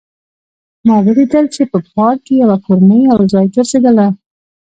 ما 0.85 0.95
ولیدل 1.05 1.45
چې 1.55 1.61
په 1.71 1.77
پارک 1.93 2.19
کې 2.25 2.33
یوه 2.43 2.57
کورنۍ 2.65 2.99
یو 3.09 3.19
ځای 3.33 3.45
ګرځېدله 3.55 4.07